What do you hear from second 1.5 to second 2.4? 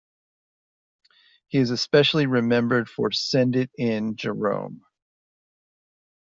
is especially